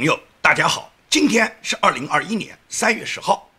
[0.00, 3.50] 朋友，大家好，今天是二零二一年三月十号。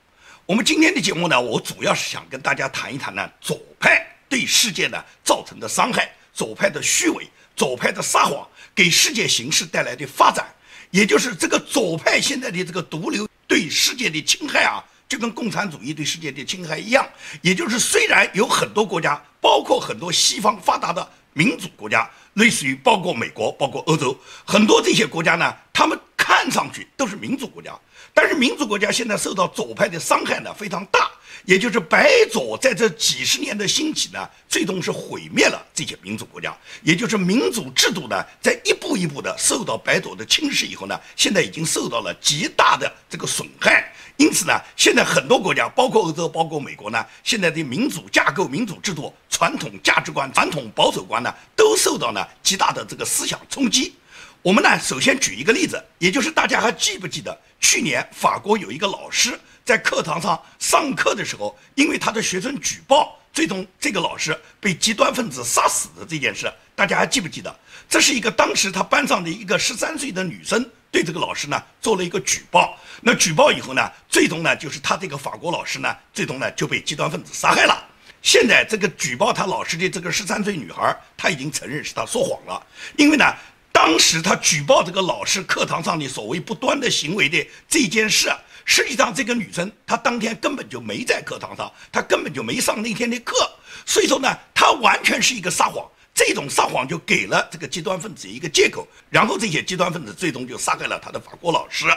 [0.48, 8.44] 我们今天的节目呢，我主要是想跟大家谈一谈呢，左派对世界呢造成的伤害，左派的虚伪，左派的撒谎，
[8.74, 10.48] 给世界形势带来的发展，
[10.90, 17.08] 也就是这个左派现在的这个毒瘤对世界的侵害啊，就跟共产主义对世界的侵害一样。
[17.44, 22.10] 也就是虽然有很多国家，包括很多西方发达的民主国家。
[22.36, 26.00] 类似于包括美国、包括欧洲很多这些国家呢，他们
[26.42, 27.72] 看上去都是民主国家，
[28.16, 31.12] 但是民主国家现在受到左派的伤害呢非常大，
[31.46, 43.94] 也就是白左在这几十年的兴起呢，最终是毁灭了这些民主国家，也就是民主制度呢在一步一步的受到白左的侵蚀以后呢，现在已经受到了极大的这个损害。
[44.18, 53.94] 因此呢，现在很多国家，包括欧洲、包括美国呢，现在的民主架构、民主制度、传统价值观、传统保守观呢，都受到呢极大的这个思想冲击。
[54.44, 67.56] 我们呢，首先举一个例子，也就是大家还记不记得，去年法国有一个老师在课堂上上课的时候，因为他的学生举报，最终这个老师被极端分子杀死的这件事，大家还记不记得？
[67.88, 70.68] 这是一个当时他班上的一个十三岁的女生。
[70.90, 77.88] 对这个老师呢做了一个举报，那举报以后呢，最终呢就是他这个法国老师呢，最终呢就被极端分子杀害了。
[78.22, 82.62] 现在这个举报他老师的这个十三岁女孩，她已经承认是他说谎了，
[82.98, 83.26] 因为呢，
[83.72, 88.32] 当时他举报这个老师课堂上的所谓不端的行为的这件事，
[88.66, 93.36] 实际上这个女生她当天根本就没在课堂上，她根本就没上那天的课，
[93.86, 95.86] 所以说呢，她完全是一个撒谎。
[96.24, 101.88] 这种撒谎就给了这个极端分子一个借口，然后这些极端分子最终就杀害了他的法国老师。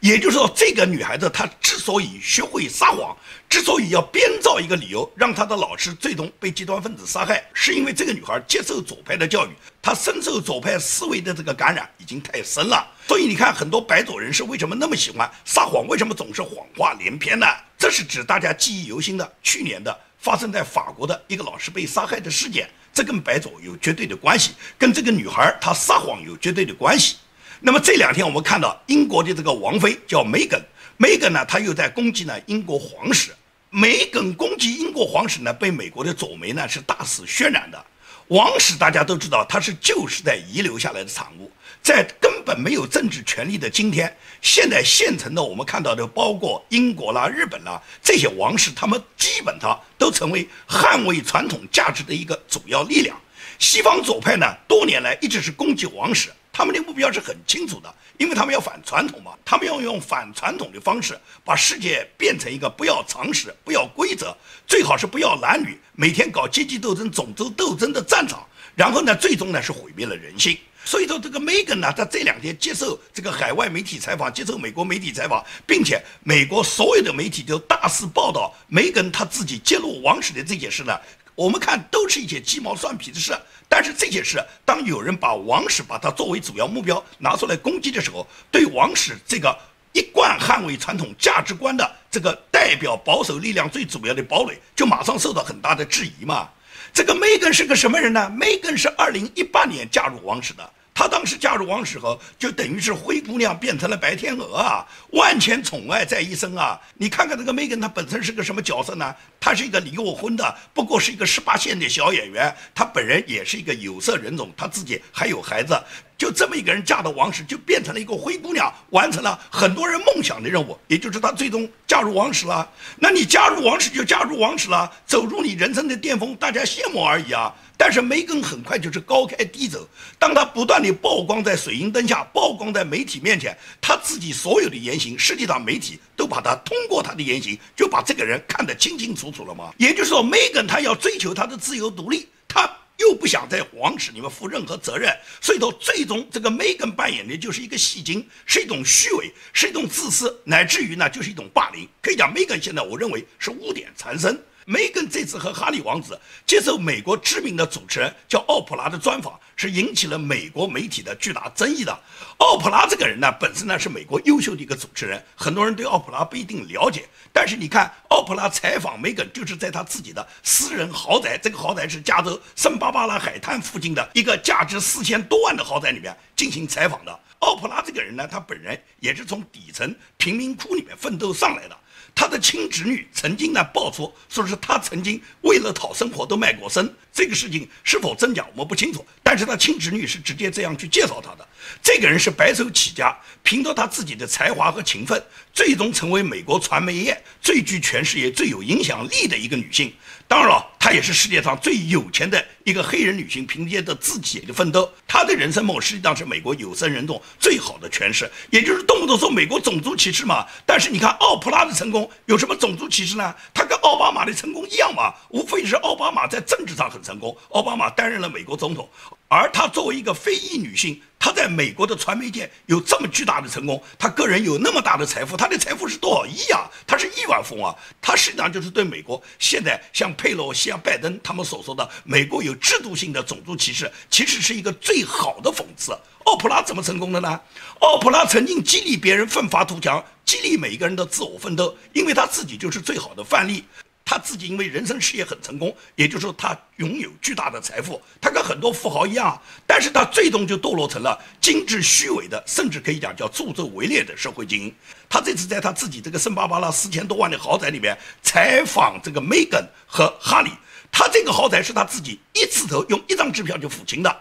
[0.00, 3.16] 也就是说，这个女孩子她之所以学会撒谎，
[3.48, 12.84] 之所以要编造一个理由让她的老师最终被极端分子杀害，是因为这个女孩接受左派的教育，她深受左派思维的这个感染已经太深了。
[13.06, 15.86] 所以你看，很多白左人士为什么那么喜欢撒谎？
[15.86, 17.46] 为什么总是谎话连篇呢？
[17.78, 22.68] 这是指大家记忆犹新的去年的发生在法国的一个老师被杀害的事件。
[22.92, 27.16] 这跟白左有绝对的关系，跟这个女孩她撒谎有绝对的关系。
[27.60, 30.60] 那么这两天我们看到英国的这个王妃叫梅根，
[30.96, 33.32] 梅根呢，她又在攻击呢英国皇室。
[33.70, 37.84] 梅根攻击英国皇室呢，被美国的左媒呢是大肆渲染的。
[38.28, 41.50] 王室大家都知道，它是旧时代遗留下来的产物，
[41.82, 53.18] 在根本没有政治权利的今天，现在现成的我们看到的，包括英国啦、日本啦这些王室，他们基本上都成为捍卫传统价值的一个主要力量。
[53.58, 56.28] 西方左派呢，多年来一直是攻击王室。
[56.58, 64.36] 他们的目标是很清楚的，因为他们要反传统嘛，他们要用反传统的方式把世界变成一个不要常识、不要规则，
[64.66, 70.58] 最好是不要男女，每天搞阶级斗争、种族斗争的战场，然后呢，最终呢是毁灭了人性。
[70.84, 80.98] 所以说，这个梅根呢，他这两天接受这个海外媒体采访，接受美国媒体采访，并且美国所有的媒体都大肆报道梅根他自己揭露王室的这件事呢。
[81.38, 83.32] 我们看都是一些鸡毛蒜皮的事，
[83.68, 89.56] 但是这些事，当有人把王室把它作为主要目标拿出来攻击的时候，对王室这个
[89.92, 96.48] 一贯捍卫传统价值观的这个代表保守力量最主要的堡垒，就马上受到很大的质疑嘛。
[96.92, 98.28] 这个梅根是个什么人呢？
[98.30, 100.68] 梅根是二零一八年加入王室的。
[100.98, 106.76] 她当时嫁入王室后，就等于是灰姑娘变成了白天鹅啊，万千宠爱在一身啊！
[106.94, 109.14] 你看看这个梅根，她本身是个什么角色呢？
[109.38, 112.52] 她是一个离过婚的，不过是一个十八线的小演员。
[112.74, 115.80] 她本人也是一个有色人种，她自己还有孩子。
[116.18, 122.68] 就这么一个人嫁到王室，就变成了一个灰姑娘，完成了很多人梦想的任务，也就是她最终嫁入王室了。
[122.96, 127.54] 那你加入王室就加入王室了，走入你人生的巅峰，大家羡慕而已啊！
[127.80, 129.88] 但是梅根很快就是高开低走，
[130.18, 139.72] 当他不断地曝光在水银灯下，曝光在媒体面前，他自己所有的言行，实际上媒体都把他通过他的言行，就把这个人看得清清楚楚了吗？
[139.78, 151.88] 也就是说，梅根他要追求他的自由独立，他又不想在皇室里面负任何责任，所以说最终这个梅根扮演的就是一个戏精，是一种虚伪，是一种自私，乃至于呢就是一种霸凌。
[152.02, 154.36] 可以讲，梅根现在我认为是污点缠身。
[154.70, 162.00] 梅根这次和哈利王子接受美国知名的主持人叫奥普拉的专访，是引起了美国媒体的巨大争议的。
[162.36, 167.08] 奥普拉这个人呢，本身呢是美国优秀的一个主持人，很多人对奥普拉不一定了解。
[167.32, 177.20] 但是你看，奥普拉采访梅根，就是在他自己的私人豪宅，这个豪宅是加州圣巴巴拉海滩附近的一个价值四千多万的豪宅里面进行采访的。
[177.38, 181.78] 奥普拉这个人呢，他本人也是从底层贫民窟里面奋斗上来的。
[182.18, 186.92] 他的亲侄女曾经呢爆出，说是他曾经为了讨生活都卖过身。
[187.12, 191.46] 这个事情是否真假我们不清楚，但是他亲侄女是直接这样去介绍他的。
[191.80, 195.22] 这个人是白手起家，凭着他自己的才华和勤奋，
[195.54, 199.94] 最终成为美国传媒业最具权势也最有影响力的一个女性。
[200.26, 210.46] 当然了，她也是世界上最有钱的一个黑人女性，凭借着自己的奋斗，她的人生梦实际上是美国有生人种最好的诠释，也就是动不动说美国种族歧视嘛。
[210.64, 213.34] 但是你看奥普拉的成功有什么种族歧视呢？
[213.52, 218.88] 她跟奥巴马的成功一样嘛，无非是奥巴马在政治上很成功，奥巴马担任了美国总统。
[219.28, 226.68] 而她作为一个非裔女性，她在美国的传媒界有这么巨大的成功，她个人有那么大的财富，她的财富是多少亿啊？
[226.86, 227.76] 她是亿万富翁啊！
[228.00, 235.92] 她实际上就是对美国现在像佩洛西啊、拜登他们所说的美国有制度性的种族歧视，其实是一个最好的讽刺。
[236.24, 237.40] 奥普拉怎么成功的呢？
[237.80, 243.64] 奥普拉曾经激励别人奋发图强，激励每一个人的自我奋斗，因为她自己就是最好的范例。
[244.10, 254.74] 他自己因为人生事业很成功，也就是说他拥有巨大的财富，他跟很多富豪一样，但是他最终就堕落成了精致虚伪的，甚至可以讲叫助纣为虐的社会精英。
[255.10, 260.52] 他这次在他自己这个圣巴巴拉四千多万的豪宅里面采访这个梅根和哈利，
[260.90, 264.16] 他这个豪宅是他自己一次头用一张支票就付清的。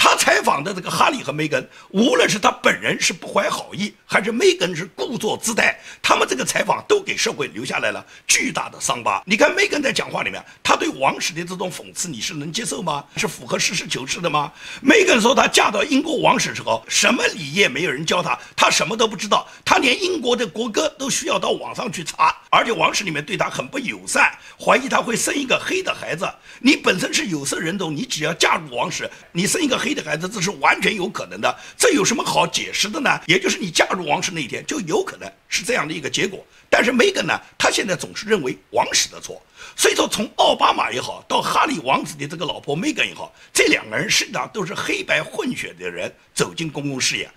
[0.00, 9.20] 他采访的这个哈利和梅根，无论是他本人是不怀好意，还是梅根是故作姿态，他们这个采访都给社会留下来了巨大的伤疤。
[9.26, 13.04] 你看梅根在讲话里面，他对王室的这种讽刺，你是能接受吗？
[13.16, 14.52] 是符合实事求是的吗？
[14.80, 26.32] 梅根说，她嫁到英国王室之后，什么礼业没有人教她，她什么都不知道，她连英国的国歌都需要到网上去查，而且王室里面对她很不友善，怀疑她会生一个黑的孩子。
[26.60, 29.87] 你本身是有色人种，你只要嫁入王室，你生一个黑。
[29.88, 33.18] 黑的孩子，这是完全有可能的，这有什么好解释的呢？
[33.26, 36.44] 也就是你嫁入王室那一天，就有可能是这样的一个结果。
[36.68, 39.42] 但是梅根呢，他现在总是认为王室的错，
[39.74, 47.30] 所以说从奥巴马也好，到哈利王子的这个老婆梅根也好，这两个人实际上都是黑白混血的人走进公共视野，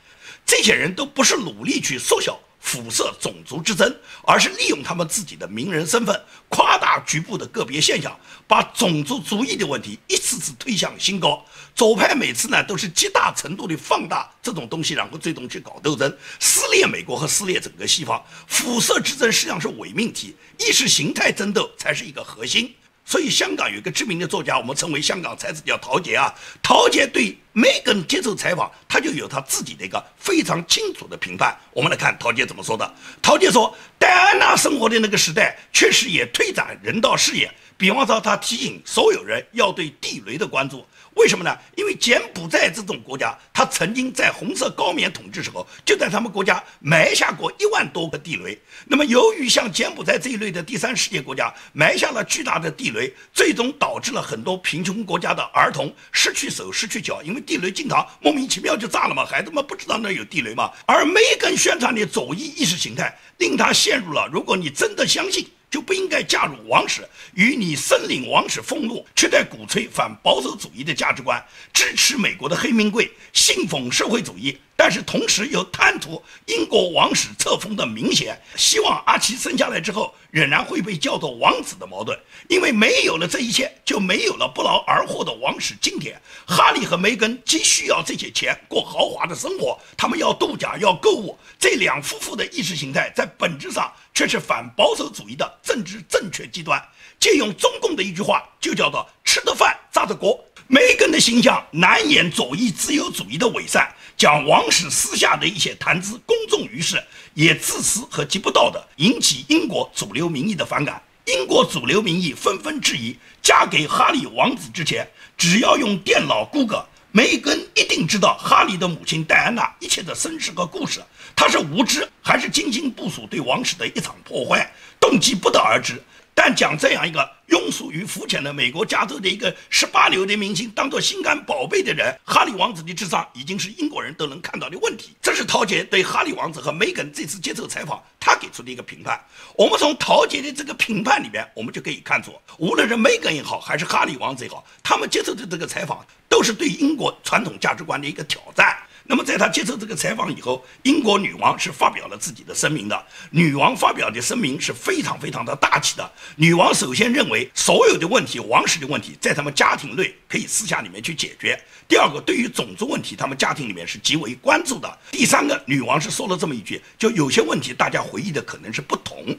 [0.45, 2.37] 这些人都不是努力去缩小。
[2.61, 3.93] 辐射种族之争，
[4.23, 8.17] 而是利用他们自己的名人身份，夸大局部的个别现象，
[8.47, 11.43] 把种族主义的问题一次次推向新高。
[11.73, 18.23] 左派每次呢都是极大程度的放大这种东西，然后最终去搞斗争，撕裂美国和撕裂整个西方。
[18.47, 22.73] 辐射之争实际上是伪命题，意识形态争斗才是一个核心。
[23.03, 26.33] 所以，香港有一个知名的作家，我们称为香港才子，叫陶杰啊。
[26.61, 31.57] 陶杰对梅根接受采访，他就有他自己的一个非常清楚的评判。
[31.73, 32.93] 我们来看陶杰怎么说的。
[33.21, 37.51] 陶杰说，戴安娜生活的那个时代，确实也推展人道事业。
[37.75, 40.85] 比方说，他提醒所有人要对地雷的关注。
[41.15, 41.55] 为什么呢？
[41.75, 48.57] 因为柬埔寨这种国家，他曾经在红色高棉统治时候，就在他们国家埋下过一万多个地雷。
[48.87, 60.71] 那么，由于像柬埔寨这一类的第三世界国家埋下了巨大的地雷，最终导致了很多贫穷国家的儿童失去手、失去脚，因为地雷经常莫名其妙就炸了嘛，孩子们不知道那有地雷嘛。
[60.85, 65.45] 而梅根宣传的左翼意识形态，令他陷入了：如果你真的相信。
[65.71, 71.41] 就不应该嫁入王室，与你身领王室俸禄，却在鼓吹反保守主义的价值观，
[71.73, 74.59] 支持美国的黑名贵，信奉社会主义。
[74.75, 82.19] 但是同时又贪图英国王室册封的名衔，希望阿奇生下来之后仍然会被叫做王子的矛盾，
[82.49, 86.19] 因为没有了这一切，就没有了不劳而获的王室金钱。
[86.47, 91.37] 哈利和梅根既需要这些钱过豪华的生活，他们要度假要购物。
[91.59, 96.81] 这两夫妇的意识形态在本质上却是反保守主义的政治正确极端。
[97.19, 100.43] 借用中共的一句话，就叫做吃的饭炸的锅。
[100.67, 107.03] 梅根的形象难掩左翼自由主义的伪善，将王室私下的一些谈资公众于世，
[107.33, 111.01] 也自私和极不道德，引起英国主流民意的反感。
[111.25, 121.01] 英国主流民意纷纷质疑，嫁给哈利王子之前，只要用电脑 Google，梅根一定知道哈利的母亲戴安娜一切的身世和故事。
[121.35, 124.71] 他是无知，还是精心部署对王室的一场破坏？
[124.99, 126.01] 动机不得而知。
[126.33, 135.11] 但讲这样一个庸俗与肤浅的美国加州的一个十八流的明星当做心肝宝贝的人，哈利王子的智商已经是英国人都能看到的问题。
[135.21, 139.19] 这是陶杰对哈利王子和梅根这次接受采访他给出的一个评判。
[139.57, 148.77] 我们从陶杰的这个评判里面，我们就可以看出，无论是梅根也好，还是哈利王子也好，他们接受的这个采访都是对英国传统价值观的一个挑战。
[149.03, 153.05] 那么在他接受这个采访以后，英国女王是发表了自己的声明的。
[153.31, 156.11] 女王发表的声明是非常非常的大气的。
[156.35, 161.59] 女王首先认为，所有的问题，王室的问题，在他们家庭内可以私下里面去解决。
[161.87, 164.97] 第二个，对于种族问题，他们家庭里面是极为关注的。
[165.11, 169.35] 第三个，女王是说了这么一句，就有些问题大家回忆的可能是不同。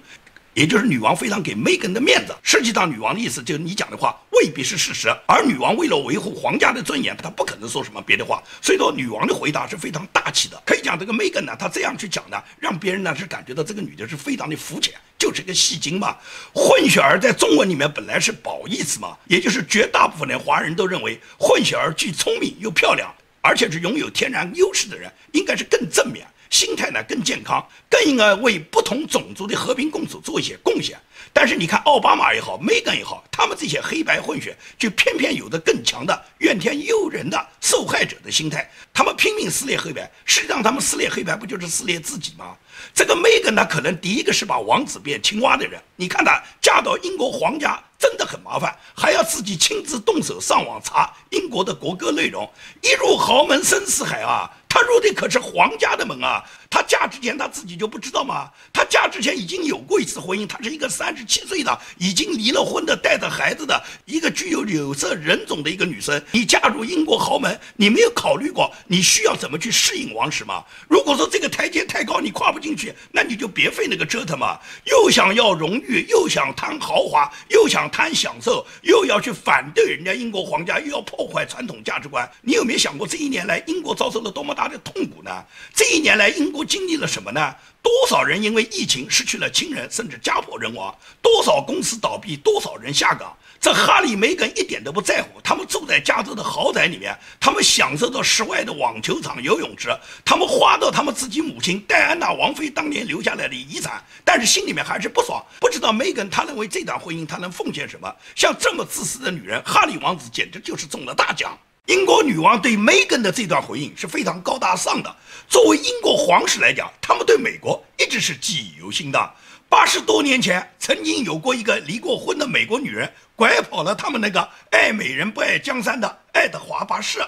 [0.55, 8.43] 也就是女王非常给梅根的面子，实际上女王的意思就是你讲的话未必是事实，而女王为了维护皇家的尊严，她不可能说什么别的话。
[8.61, 10.63] 所以说，女王的回答是非常大气的。
[10.67, 16.17] 可以讲这个梅根呢，她这样去讲呢，让别人呢是感觉到这个女的是非常的肤浅，就是一个戏精嘛。
[16.53, 26.27] 混血儿在中文里面本来是褒义词嘛，也就是绝大部分的华人都认为混血儿既聪明又漂亮，而且是拥有天然优势的人，应该是更正面。
[26.53, 31.01] 心态呢更健康，更应该为不同种族的和平共处做一些贡献。
[31.33, 42.55] 但是你看奥巴马也好，梅根也好，他们这些黑白混血就偏偏有着更强的怨天尤人的受害者的心态，他们拼命撕裂黑白，实际上他们撕裂黑白不就是撕裂自己吗？
[42.93, 45.81] 这个梅根呢，可能第一个是把王子变青蛙的人。
[45.97, 52.51] 你看他嫁到英国皇家真的很麻烦，还要自己亲自动手上网查英国的国歌内容，
[52.83, 54.51] 一入豪门深似海啊。
[54.83, 56.43] 入的可是皇家的门啊！
[56.71, 58.51] 她嫁之前她自己就不知道吗？
[58.73, 66.23] 她嫁之前已经有过一次婚姻，她是一个三十七岁的已经离了婚的带着孩子的一个具有有色人种的一个女生。
[66.33, 70.65] 你嫁入英国豪门，你没有考虑过你需要怎么去适应王室吗？
[70.89, 74.59] 如果说这个台阶太高，你跨不进去，那你就别费那个折腾嘛！
[74.85, 82.29] 又想要荣誉，又想贪豪华，又想贪享受，又要去反对人家英国皇家，又要破坏传统价值观。
[82.41, 84.72] 你有没有想过这一年来英国遭受了多么大的？
[84.73, 85.45] 他的痛苦呢？
[85.75, 87.55] 这一年来，英国经历了什么呢？
[87.83, 90.97] 多少人因为疫情失去了亲人，甚至家破人亡？
[91.21, 92.37] 多少公司倒闭？
[92.37, 93.37] 多少人下岗？
[93.61, 95.41] 这哈利梅根一点都不在乎。
[95.43, 105.45] 他们住在加州的豪宅里面，他们享受到室外的网球场、游泳池，他们花到他们自己母亲戴安娜王妃当年留下来的遗产，但是心里面还是不爽。
[105.61, 108.11] 不知道梅根他认为这段婚姻他能奉献什么？
[108.35, 111.59] 像这么自私的女人，哈利王子简直就是中了大奖。
[111.87, 115.17] 英国女王对梅根的这段回应是非常高大上的。
[115.49, 119.35] 作为英国皇室来讲，他们对美国一直是记忆犹新的。
[119.69, 127.19] 八十多年前，曾经有过一个离过婚的美国女人拐跑了他们那个爱美人不爱江山的爱德华八世，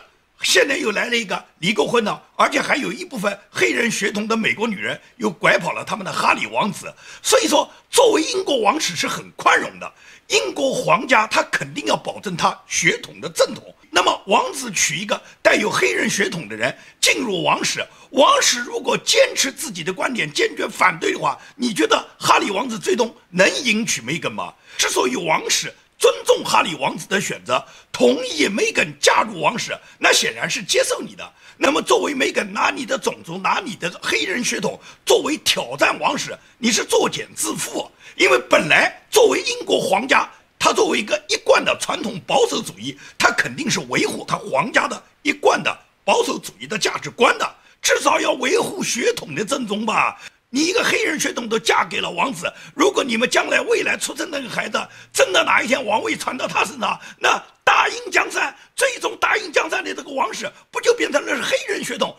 [0.43, 6.95] 现在又来了一个离过婚的，而且还有一部分黑人血统的美国女人又拐跑了他们的哈里王子。
[7.23, 9.93] 所以说，作为英国王室是很宽容的。
[10.29, 13.75] 英国皇家他肯定要保证他血统的正统。
[13.97, 24.53] 那么，王子娶一个带有黑人血统的人进入王室，王室如果坚持自己的观点，坚决反对的话，你觉得哈里王子最终能迎娶梅根吗？
[24.77, 31.33] 之所以王室尊重哈里王子的选择，同意梅根加入王室，那显然是接受你的。
[31.57, 37.89] 那么，作为梅根拿你的种族、拿你的黑人血统作为挑战王室，你是作茧自缚。
[38.17, 40.29] 因为本来作为英国皇家。
[40.65, 50.19] 他作为一个一贯的传统保守主义，他肯定是维护他皇家的一贯的保守主义的价值观的，至少要维护血统的正宗吧。
[50.49, 54.81] 你一个黑人血统都嫁给了王子，如果你们将来未来出生那个孩子
[55.13, 57.43] 真的哪一天王位传到他身上，那。
[57.67, 62.15] 大英江山，最终大英江山的这个王室不就变成了是黑人血统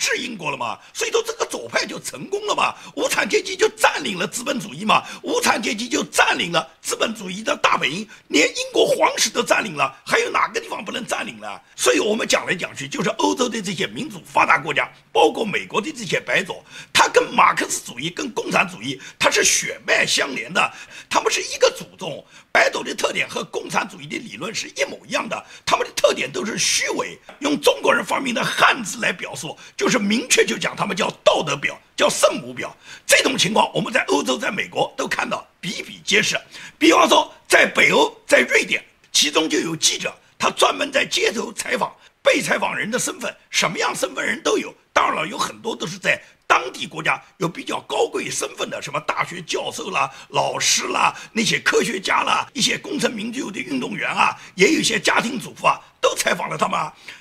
[0.00, 0.78] 治英国了吗？
[0.94, 11.60] 所以说这个左派就成功了嘛，无产阶级就占领了资本主义嘛，无产阶级就占领了资本主义的大本营，连英国皇室都占领了，还有哪个地方不能占领了？
[11.76, 16.64] 所以我们讲来讲去，就是欧洲的这些民主发达国家，包括美国的这些白左，
[16.94, 20.72] 他跟马克思主义、跟共产主义，它是血脉相连的，
[21.10, 22.24] 他们是一个祖宗。
[22.52, 27.16] 白左的特点和共产主义的理论是一模一样的，他们的特点都是虚伪。
[27.38, 32.76] 用中国人发明的汉字来表述，就是明确就讲他们叫道德表，叫圣母表。
[33.06, 36.36] 这种情况我们在欧洲、在美国都看到比比皆是。
[36.76, 44.74] 比方说，在北欧，在瑞典，其中就有记者，他专门在街头采访被采访人的身份，什么样身份人都有。
[44.92, 46.20] 当然了，有很多都是在。
[46.50, 56.76] 当地国家有比较高贵身份的，什么大学教授啦、老师啦、那些科学家啦、一些功成名就的运动员啊，也有一些家庭主妇啊，都采访了他们。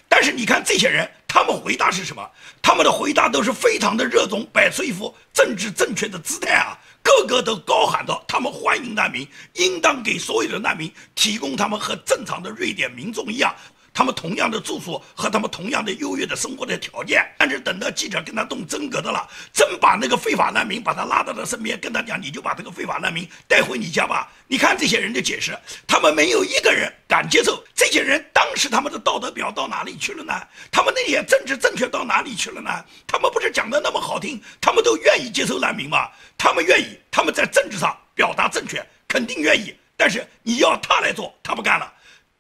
[0.08, 2.28] 但是你看这些人，他们回答是什么？
[2.60, 13.54] 他们的回答都是非常的热衷，摆出一副政治正确的姿态啊，个个都高喊着他们欢迎难民，应当给所有的难民提供他们和正常的瑞典民众一样。
[14.00, 17.22] 他们同样的住宿和他们同样的优越的生活的条件。
[17.38, 24.32] 但是等到记者跟他动真格的了，真把那个非法难民把他拉到他身边，跟他讲，你就把这个非法难民带回你家吧。
[24.48, 25.54] 你看这些人的解释，
[25.86, 27.62] 他们没有一个人敢接受。
[27.76, 30.34] 这些人当时他们的道德表到哪里去了呢？
[30.72, 32.72] 他们那些政治正确到哪里去了呢？
[33.06, 36.08] 他们不是讲的那么好听，他们都愿意接受难民吗？
[36.38, 39.76] 他们愿意，他们在政治上表达正确，肯定愿意。
[39.98, 41.94] 但是你要他来做，他不干了。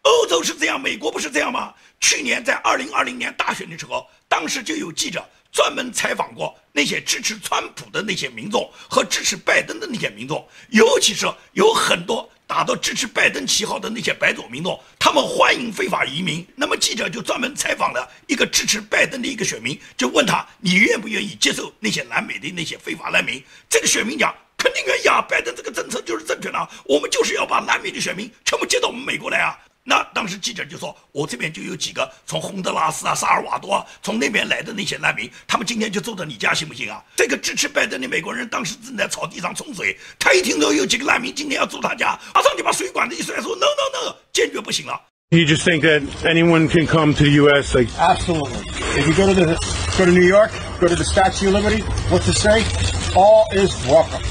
[0.09, 1.71] 欧洲是这样，美国不是这样吗？
[1.99, 16.43] 去年在二零二零年大选的时候，当时就有记者专门采访过那些支持川普的那些民众和支持拜登的那些民众，尤其是有很多打着支持拜登旗号的那些白左民众，他们欢迎非法移民。
[16.55, 23.43] 那么记者就专门采访了一个支持拜登的一个选民，就问他：你愿不愿意接受那些南美的那些非法难民？
[23.69, 24.33] 这个选民讲。
[24.61, 25.21] 肯定愿意啊！
[25.21, 29.57] 拜登这个政策就是正确的，我们就是要把南美的选民全部接到我们美国来啊！
[29.89, 37.03] 那当时记者就说，我这边就有几个从洪德拉斯啊、萨尔瓦多啊从那边来的那些难民，他们今天就住到你家，行不行啊？
[37.15, 45.01] 这个支持拜登的美国人当时正在草地上冲水，他一听到有几个难民今天要住他家，马上就把水管子一甩，说 no no no，坚决不行了。
[45.31, 47.75] You just think that anyone can come to the U.S.
[47.75, 48.61] like absolutely.
[48.95, 49.57] If you go to the
[49.97, 51.81] go to New York, go to the Statue of Liberty,
[52.11, 52.63] what's it say?
[53.15, 54.21] All is welcome.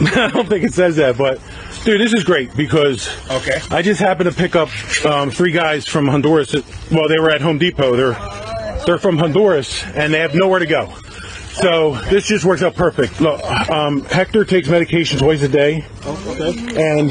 [0.00, 1.38] I don't think it says that, but
[1.84, 3.60] dude, this is great because okay.
[3.70, 4.68] I just happened to pick up
[5.04, 6.52] um, three guys from Honduras.
[6.52, 7.96] That, well, they were at Home Depot.
[7.96, 10.94] They're they're from Honduras and they have nowhere to go.
[11.54, 13.20] So this just works out perfect.
[13.20, 15.84] Look, um, Hector takes medication twice a day.
[16.04, 16.98] okay.
[16.98, 17.10] And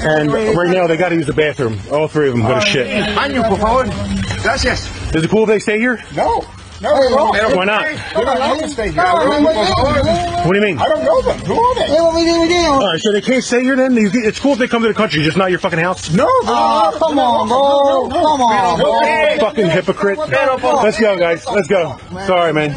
[0.00, 1.78] and right now they got to use the bathroom.
[1.90, 2.86] All three of them go to shit.
[2.86, 4.42] Baño, por favor.
[4.42, 5.14] Gracias.
[5.14, 6.02] Is it cool if they stay here?
[6.14, 6.44] No.
[6.81, 7.55] No, they won't.
[7.55, 7.83] Why not?
[7.85, 9.03] They don't have to stay here.
[9.03, 10.77] What do you mean?
[10.79, 11.37] I don't know them.
[11.45, 11.87] Who are they?
[11.95, 13.95] All right, so they can't stay here then?
[13.95, 16.11] You- It's cool if they come to the country, just not your fucking house?
[16.11, 18.09] No, Oh, come on, bro.
[18.09, 19.37] Come on, bro.
[19.39, 20.17] Fucking hypocrite.
[20.17, 21.45] Let's go, guys.
[21.47, 21.97] Let's go.
[22.27, 22.71] Sorry, man.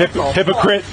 [0.00, 0.84] Hip- hypocrite.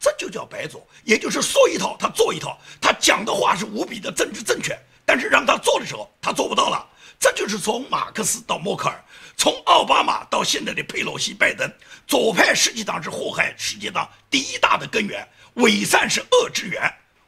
[0.00, 6.87] 这就叫白左，也就是说一套他做一套，他讲的话是无比的政治正确， 但是让他做的时候他做不到了。
[7.19, 9.03] 这就是从马克思到默克尔，
[9.37, 11.71] 从奥巴马到现在的佩洛西、拜登，
[12.05, 16.81] 左派实际上是祸害世界上第一大的根源，伪善是恶之源，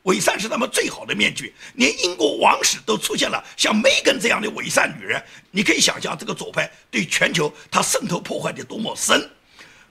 [0.03, 1.55] 伪善是他们最好的面具。
[1.75, 9.29] 连英国王室都出现了像梅根这样的伪善女人，你可以想象这个左派对全球它渗透破坏的多么深。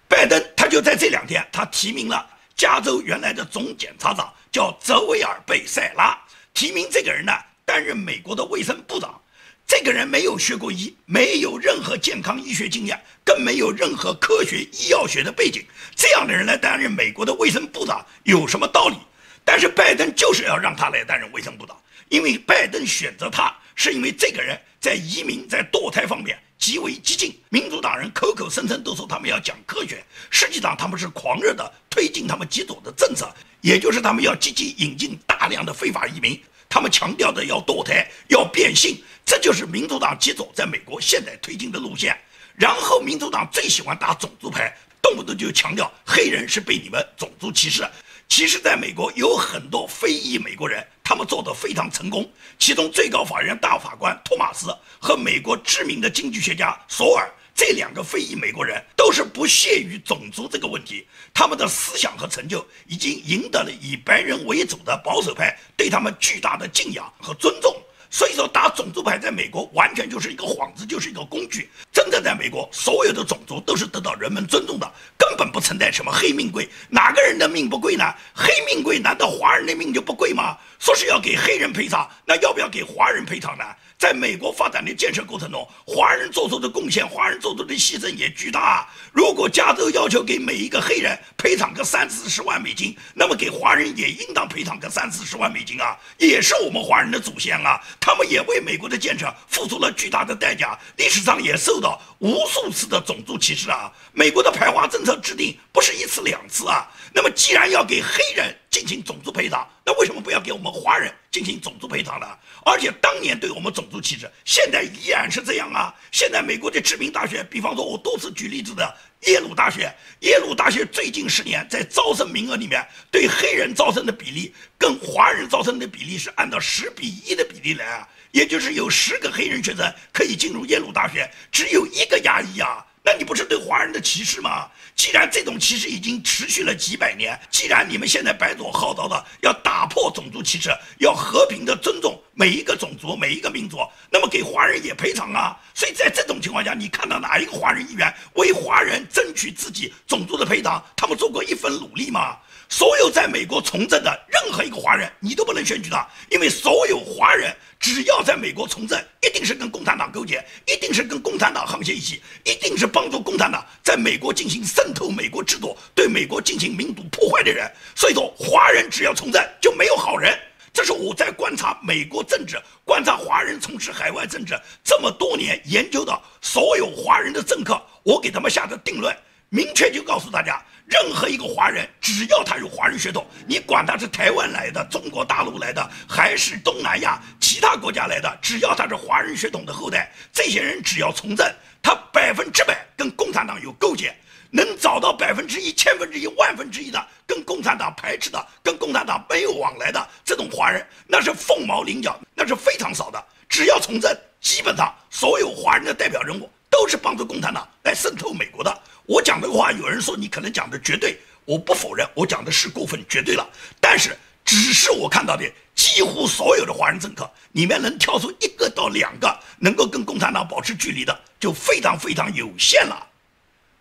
[0.07, 6.15] 拜登他就在这两天，他提名了加州原来的总检察长叫泽维尔贝塞拉，
[6.53, 7.33] 提名这个人呢
[7.65, 9.21] 担任美国的卫生部长。
[9.67, 15.65] 这个人没有学过医，没有任何健康医学经验，更没有任何科学医药学的背景。
[15.97, 18.97] 这样的人来担任美国的卫生部长有什么道理？
[19.43, 21.75] 但是拜登就是要让他来担任卫生部长，
[22.11, 27.35] 因为拜登选择他是因为这个人在移民、在堕胎方面极为激进。
[27.49, 36.39] 民主党人口口声声都说他们要讲科学，实际上他们是狂热的推进他们极左的政策，也就是他们要积极引进大量的非法移民。
[36.75, 42.19] 他们强调的要堕胎、要变性，这就是民主党极左在美国现在推进的路线。
[42.57, 47.89] 然后，民主党最喜欢打种族牌，动不动就强调黑人是被你们种族歧视。
[48.29, 52.29] 其实，在美国有很多非裔美国人，他们做得非常成功。
[52.59, 61.07] 其中，最高法院大法官托马斯和美国知名的经济学家索尔这两个非裔美国人，都是不屑于种族这个问题。
[61.33, 67.81] 他们的思想和成就已经赢得了以白人为主的保守派对他们巨大的敬仰和尊重。
[68.15, 71.69] 所以说，打种族牌在美国完全就是一个幌子，就是一个工具。
[71.93, 76.69] 真的，在美国，所有的种族都是得到人们尊重的，根本不存在什么黑命贵。
[76.89, 78.05] 哪个人的命不贵呢？
[78.33, 80.57] 黑命贵，难道华人的命就不贵吗？
[80.79, 83.65] 说是要给黑人赔偿，那要不要给华人赔偿呢？
[83.97, 88.87] 在美国发展的建设过程中，华人做出的贡献，华人做出的牺牲也巨大。
[89.13, 103.91] 如果加州要求给每一个黑人赔偿个三四十万美金，那么给华人也应当赔偿个三四十万美金啊，也是我们华人的祖先啊，他们也为美国的建设付出了巨大的代价，历史上也受到无数次的种族歧视啊。
[104.13, 106.87] 美国的排华政策制定不是一次两次啊。
[107.15, 112.27] 那么既然要给黑人进行种族赔偿，那为什么不要给我们华人进行种族赔偿呢？
[112.65, 115.95] 而且当年对我们种族歧视，现在依然是这样啊！
[116.11, 118.93] 现在美国的知名大学，比方说我多次举例子的
[119.27, 132.85] 耶鲁大学，耶鲁大学最近十年在招生名额里面，对黑人招生的比例跟华人招生的比例是按照十比一的比例来啊，也就是有十个黑人学生可以进入耶鲁大学，只有一个亚裔啊。
[133.07, 134.67] 那你不是对华人的歧视吗？
[134.97, 143.77] 既然这种歧视已经持续了几百年，既然你们现在白左号召的要打破种族歧视，要和平的尊重每一个种族、每一个民族，
[144.11, 145.55] 那么给华人也赔偿啊！
[145.75, 150.83] 所以在这种情况下，你看到哪一个华人议员为华人争取自己种族的赔偿？
[150.97, 152.39] 他们做过一分努力吗？
[152.77, 167.71] 所有在美国从政的任何一个华人，你都不能选举他，因为所有华人只要在美国从政，一定是跟共产党勾结，一定是跟共产党沆瀣一气，一定是帮助共产党在美国进行渗透美国制度，对美国进行民主破坏的人。
[167.95, 170.37] 所以说，华人只要从政就没有好人。
[170.73, 179.17] 这是我在观察美国政治、观察华人从事海外政治这么多年研究的所有华人的政客，我给他们下的定论，
[179.55, 180.61] 明确就告诉大家。
[180.87, 191.49] 任何一个华人，只要他有华人血统，你管他是台湾来的、中国大陆来的，还是东南亚其他国家来的，只要他是华人血统的后代，这些人只要从政，
[191.81, 194.15] 他百分之百跟共产党有勾结，
[194.51, 203.25] 能找到百分之一、千分之一、万分之一的跟共产党排斥的、跟共产党没有往来的这种华人，那是凤毛麟角，那是非常少的。
[203.49, 208.83] 只要从政，基本上所有华人的代表人物都是帮助共产党来渗透美国的。
[209.07, 213.49] 我讲这个话，有人说你可能讲的绝对，我不否认，我讲的是过分绝对了。
[213.81, 223.07] 但是，只是我看到的几乎所有的华人政客里面，能挑出一个到两个能够跟共产党保持距离的，就非常非常有限了。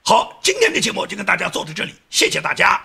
[0.04, 2.80] 好，今天的节目就跟大家做到这里，谢谢大家。